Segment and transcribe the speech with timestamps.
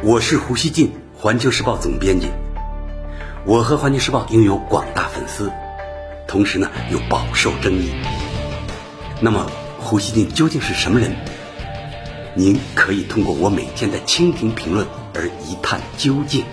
[0.00, 2.28] 我是胡锡进，环球时报总编辑。
[3.44, 5.50] 我和环球时报拥有广大粉丝，
[6.28, 7.90] 同时呢又饱受争议。
[9.20, 11.16] 那么胡锡进究竟是什么人？
[12.36, 16.44] 您可以通过我每天的蜻蜓评论而一探究竟。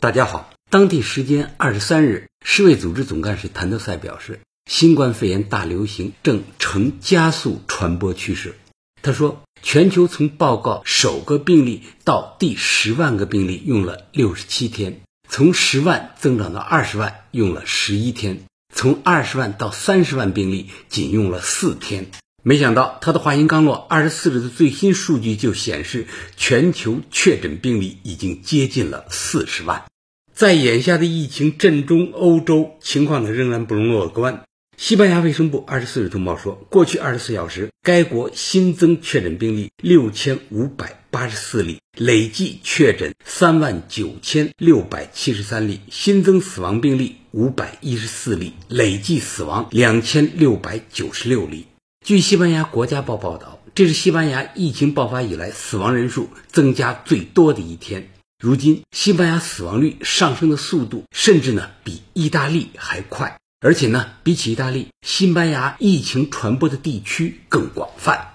[0.00, 8.54] 大家好，当地时间二十三日，世卫组织总干事谭德赛表示，新冠肺炎大流行正呈加速传播趋势。
[9.02, 18.42] 他说，全球从报告首个病例到第十万个病例用了六十七天，从十万增长到二十万用了十一天，
[18.74, 22.10] 从二十万到三十万病例仅用了四天。
[22.42, 29.84] 没想到他的话音刚落，二十四日的最新数据就显示，全球确诊病例已经接近了四十万。
[30.32, 34.42] 在眼下的疫情震中，欧洲情况呢仍然不容乐观。
[34.82, 51.66] 西班牙卫生部二十四日通报说，过去二十四小时，该国新增确诊病例六千五百八十四例，累计确诊三万九千六百七十三例，新增死亡病例五百一十四例，累计死亡两千六百九十六例。
[52.02, 58.08] 据西班牙国家报报道，这是西班牙疫情爆发以来死亡人数增加最多的一天。
[58.42, 63.39] 如今，西班牙死亡率上升的速度甚至呢比意大利还快。
[63.62, 68.28] 而且呢，比起意大利，西班牙疫情传播的地区更广泛。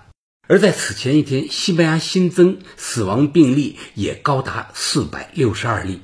[0.48, 6.02] 而在此前一天，西班牙新增死亡病例也高达四百六十二例。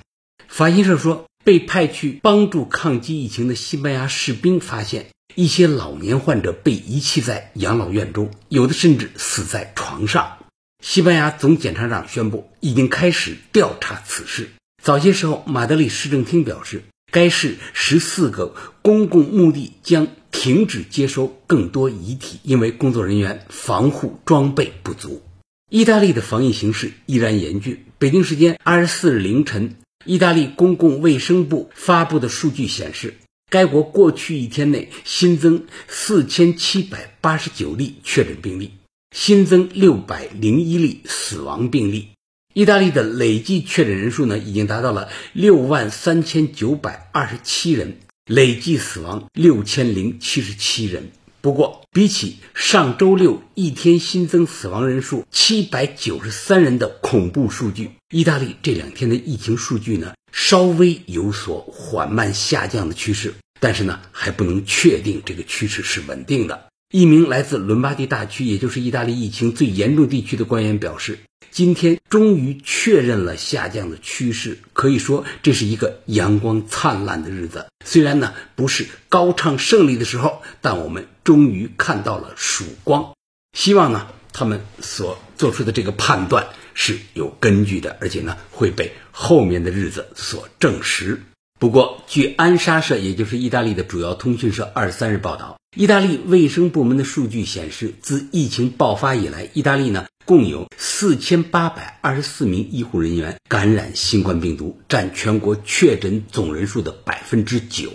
[0.47, 10.39] 法新社说，被派去帮助抗击疫情的西班牙士兵发现，一些老年患者被遗弃在养老院中，有的甚至死在床上。
[10.83, 14.50] 西班牙总检察长宣布，已经开始调查此事。
[14.81, 16.81] 早些时候，马德里市政厅表示。
[17.11, 25.21] 该市十四个公共墓地将停止接收更多遗体，因为工作人员防护装备不足。
[25.69, 27.85] 意大利的防疫形势依然严峻。
[27.97, 33.16] 北京时间二十四日凌晨，意大利公共卫生部发布的数据显示，
[33.50, 38.71] 该国过去一天内新增四千七百八十九例确诊病例，
[39.16, 42.07] 新增六百零一例死亡病例。
[42.53, 51.12] 意大利的累计确诊人数呢，已经达到了六万三千九百二十七人，累计死亡六千零七十七人。
[51.39, 66.68] 不过，比起上周六一天新增死亡人数七百九十三人的恐怖数据，意大利这两天的疫情数据呢，稍微有所缓慢下降的趋势，但是呢，还不能确定这个趋势是稳定的。
[66.94, 71.19] 一名来自伦巴第大区，也就是意大利疫情最严重地区的官员表示。
[71.50, 77.66] 今天终于确认了下降的趋势，可以说这是一个阳光灿烂的日子。
[77.85, 83.13] 虽然呢不是高唱胜利的时候，但我们终于看到了曙光。
[83.57, 91.22] 希望呢他们所做出的这个判断是有根据的，而且呢会被后面的日子所证实。
[91.59, 100.07] 不过，据安莎社，也就是意大利的主要通讯社，二十三日报道，意大利卫生部门的数据显示，自疫情爆发以来，意大利呢。
[100.31, 107.92] 共有四千八百二十四名医护人员感染新冠病毒，占全国确诊总人数的百分之九。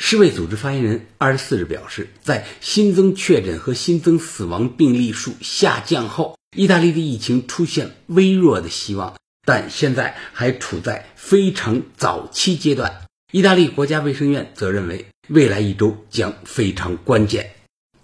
[0.00, 9.14] 世卫组织发言人二十四日表示，在新增确诊和新增死亡病例数下降后，意大利的疫情出现微弱的希望，
[9.46, 13.02] 但现在还处在非常早期阶段。
[13.30, 17.52] 意大利国家卫生院则认为，未来一周将非常关键。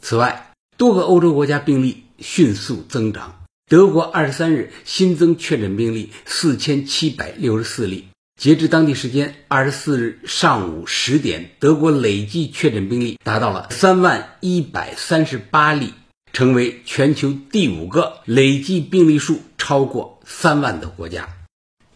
[0.00, 3.41] 此外，多个欧洲国家病例迅速增长。
[3.72, 8.04] 德国二十三日新增确诊病例四千七百六十四例，
[8.38, 15.94] 截至当地时间二十四日上午十点，德国累计确诊病例达到了三万一百三十八例，
[16.34, 21.30] 成为全球第五个累计病例数超过三万的国家。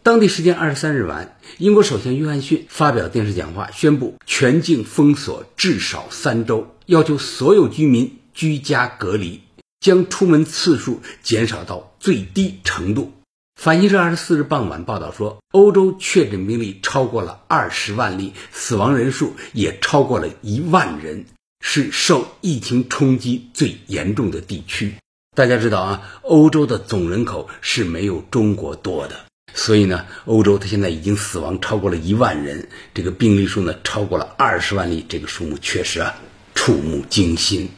[0.02, 9.42] 当地时间二十三日晚，英国首相约翰逊发表电视讲话，宣布全境封锁至少三周，要求所有居民居家隔离。
[9.80, 13.12] 将出门次数减少到最低程度。
[13.60, 21.24] 法新社二十四日傍晚报道说，欧洲确诊病例超过了二十万例，死亡人数也超过了一万人，
[21.60, 24.94] 是受疫情冲击最严重的地区。
[25.34, 29.24] 大家知道啊，欧洲的总人口是没有中国多的，
[29.54, 36.14] 所以呢，欧洲它现在已经死亡超过了一万人，这个病例数呢超过了二十万例，这个数目确实啊
[36.54, 37.68] 触目惊心。《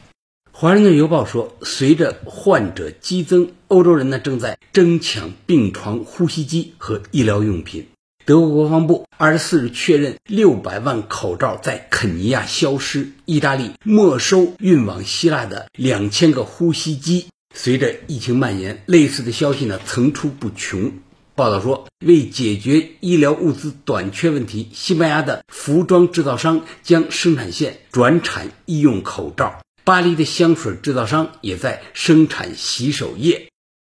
[0.61, 7.87] 华盛顿邮报》说，随着患者激增，欧洲人呢正在争抢病床、呼吸机和医疗用品。
[8.25, 13.13] 德国国防部二十四日确认，六百万口罩在肯尼亚消失。
[13.25, 17.29] 意大利没收运往希腊的两千个呼吸机。
[17.55, 20.91] 随着疫情蔓延，类似的消息呢层出不穷。
[21.37, 29.61] 报道说，为解决医疗物资短缺问题，西班牙的服装制造商将生产线转产医用口罩。
[29.89, 33.49] 巴黎的香水制造商也在生产洗手液。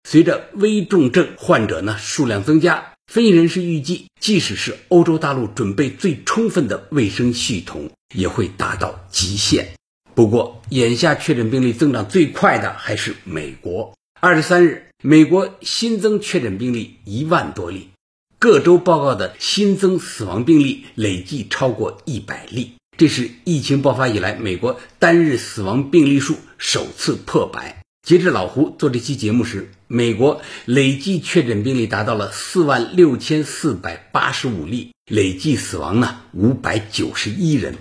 [0.09, 9.75] 随着危重症患者呢数量增加，分析人士预计，即使是欧洲大陆准备最充分的卫生系统，也会达到极限。
[10.15, 13.94] 不过，眼下确诊病例增长最快的还是美国。
[14.19, 17.91] 二十三日，美国新增确诊病例一万多例，
[18.39, 22.77] 各州报告的新增死亡病例累计超过一百例。
[22.97, 27.83] 这是疫情爆发以来，美国单日死亡病例数首次破百。
[28.06, 37.77] 截至老胡做这期节目时，美国累计确诊病例达到了四万六千四百八十五例，累计死亡呢五百九十一人。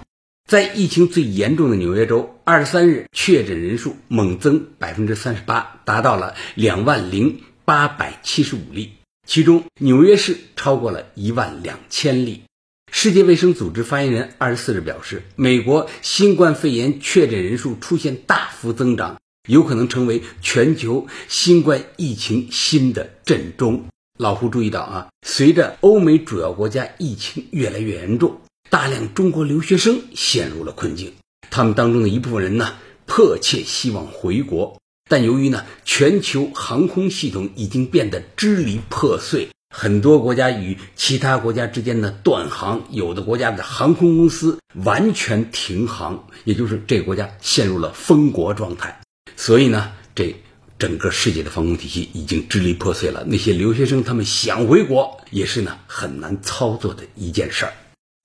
[0.47, 8.93] 在疫情最严重的纽约州，二十三日确诊人数猛增百分之三十八，达到了两万零八百七十五例，
[9.27, 12.43] 其中纽约市超过了一万两千例。
[12.93, 19.17] 世界卫生组织发言人二十四日表示，美国新冠肺炎确诊人数出现大幅增长，
[19.47, 23.85] 有可能成为全球新冠疫情新的震中。
[24.19, 31.13] 老胡注意到啊，随着欧美主要国家疫情越来越严重，大量中国留学生陷入了困境。
[31.49, 32.75] 他们当中的一部分人呢，
[33.07, 34.77] 迫切希望回国，
[35.09, 39.47] 但由于呢，全球航空系统已经变得支离破碎。
[39.73, 48.99] 很多国家与其他国家之间的断航，有的国家的航空公司完全停航，也就是这个国家陷入了封国状态。
[49.37, 50.35] 所以呢，这
[50.77, 53.23] 整个世界的防空体系已经支离破碎了。
[53.25, 57.73] 那些留学生他们想回国，也是呢很难操作的一件事儿。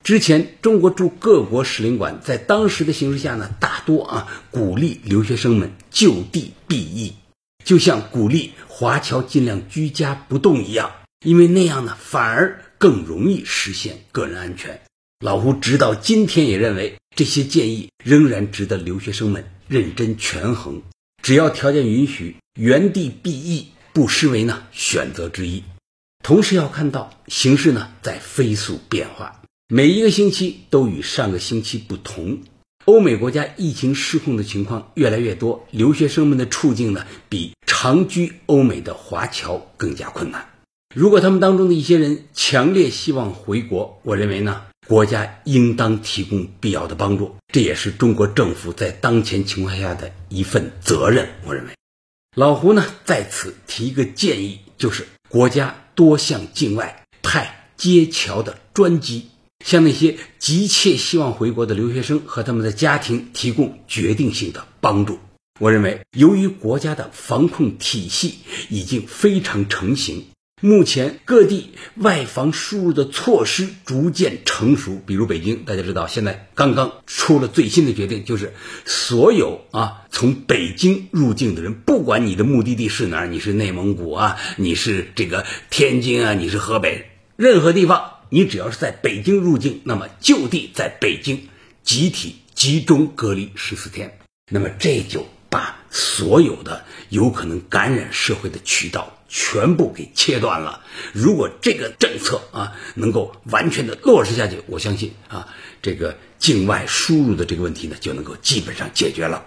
[0.05, 7.15] 之前中国驻各国使领馆在当时的形势下呢，大多啊鼓励留学生们就地避疫，
[7.65, 10.91] 就像鼓励华侨尽量居家不动一样。
[11.27, 14.81] 因为那样呢，反而更容易实现个人安全。
[15.19, 20.81] 老胡直到今天也认为，这些建议仍然值得留学生们认真权衡。
[21.21, 25.65] 只要条件允许，原地避疫不失为呢选择之一。
[26.23, 32.39] 同时要看到形势呢在飞速变化，每一个星期都与上个星期不同。
[32.85, 40.49] 欧美国家疫情失控的情况越来越多，留学生们的处境呢比长居欧美的华侨更加困难。
[40.97, 51.29] 如果他们当中的一些人强烈希望回国，我认为呢，国家应当提供必要的帮助，这也是中国政府在当前情况下的一份责任。
[51.45, 51.73] 我认为，
[52.35, 59.27] 老胡呢在此提一个建议，就是国家多向境外派接侨的专机，
[59.63, 65.19] 向那些急切希望回国的留学生和他们的家庭提供决定性的帮助。
[65.61, 68.37] 我认为，由于国家的防控体系
[68.71, 70.25] 已经非常成型。
[70.63, 78.55] 目前各地外防输入的措施逐渐成熟，比如北京，大家知道现在刚刚出了最新的决定，就是
[78.87, 91.49] 所有啊从北京入境的人，不管你的目的地是哪儿，你是内蒙古啊，你是这个天津啊，你是河北，任何地方，你只要是在北京入境，那么就地在北京
[91.83, 94.19] 集体集中隔离十四天，
[94.51, 99.13] 那么这就把所有的有可能感染社会的渠道。
[99.29, 100.85] 全部给切断了。
[101.13, 105.49] 如果这个政策啊能够完全的落实下去，我相信啊，
[105.83, 109.45] 这个境外输入的这个问题呢就能够基本上解决了。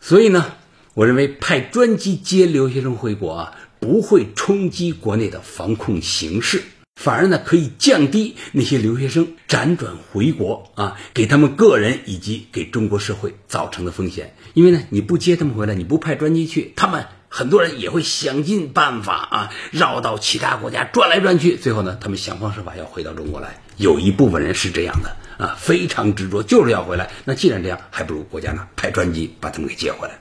[0.00, 0.54] 所以呢，
[0.92, 6.62] 我认为派专机接留学生回国啊，不会冲击国内的防控形势，
[7.02, 14.36] 反而呢可以降低那些留学生辗转回国啊，给他们个人以及给中国社会造成的风险。
[14.54, 17.04] 因为呢，你不接他们回来，你不派专机去，他们。
[17.34, 23.62] 很多人也会想尽办法啊，绕到其他国家转来转去，最后呢，他们想方设法要回到中国来。
[23.78, 27.10] 有一部分人是这样的啊，非常执着，就是要回来。
[27.24, 30.18] 那既然这样，还不如国家呢派专机把他们给接回来。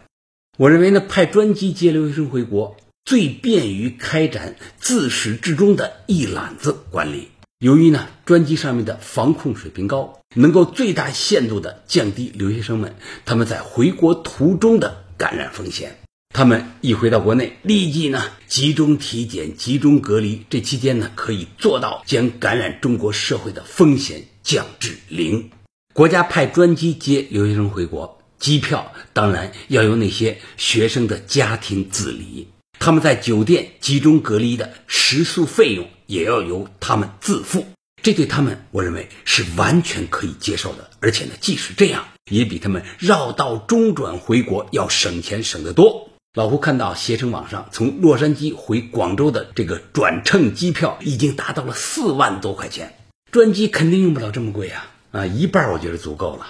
[0.58, 7.30] 我认为呢，派专机接留学生回国，最便于开展自始至终的一揽子管理。
[7.60, 15.98] 由于呢，专机上面的防控水平高，能够最大限度的降低留学生们他们在回国途中的感染风险。
[16.34, 20.46] 他们一回到国内，立即呢集中体检、集中隔离。
[20.50, 25.52] 这期间呢，可以做到将感染中国社会的风险降至零。
[25.94, 32.48] 国家派专机接留学生回国，机票当然要由那些学生的家庭自理。
[32.82, 37.68] 他们在酒店集中隔离的食宿费用也要由他们自付。
[38.02, 40.90] 这对他们，我认为是完全可以接受的。
[41.00, 46.10] 而且呢，即使这样，也比他们绕道中转回国要省钱省得多。
[46.34, 52.96] 老胡看到携程网上从洛杉矶回广州的这个转乘机票已经达到了四万多块钱，
[53.32, 54.90] 专机肯定用不了这么贵啊！
[55.12, 56.48] 啊，一半我觉得足够了。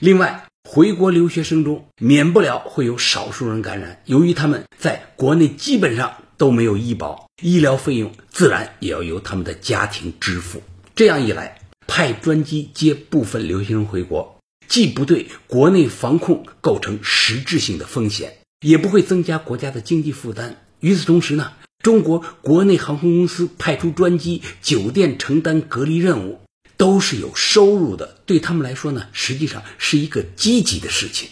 [0.00, 10.62] 另外，回国留学生中免不了会有少数人感染，由于他们在国内基本上都没有医保，医疗费用自然也要由他们的家庭支付。
[10.94, 14.38] 这样一来，派专机接部分留学生回国，
[14.68, 18.34] 既不对国内防控构成实质性的风险。
[18.60, 20.62] 也不会增加国家的经济负担。
[20.80, 21.52] 与此同时呢，
[21.82, 26.40] 中国国内航空公司派出专机、酒店承担隔离任务，
[26.80, 28.16] 都是有收入的。
[28.24, 31.28] 对他们来说呢，实际上是一个积极的事情。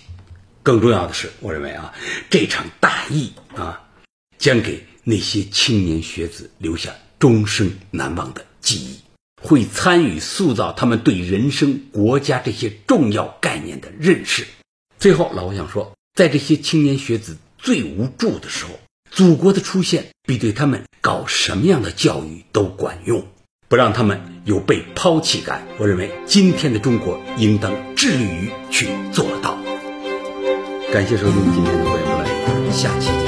[0.62, 1.94] 更重要的是，我认为啊，
[2.28, 3.88] 这场大疫啊，
[4.36, 9.00] 将给那些青年学子留下终生难忘的记忆，
[9.42, 14.46] 会参与塑造他们对人生、国家这些重要概念的认识。
[14.98, 15.94] 最后，老吴想说。
[16.14, 18.72] 在这些青年学子最无助的时候，
[19.08, 23.28] 祖国的出现比对他们搞什么样的教育都管用，
[23.68, 25.62] 不让他们有被抛弃感。
[25.78, 29.58] 我认为今天的中国应当致力于去做到。
[30.92, 33.27] 感谢收听今天的《欢迎来下期见。